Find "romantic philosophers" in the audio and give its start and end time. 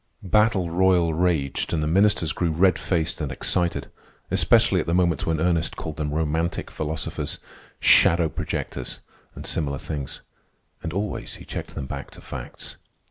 6.11-7.37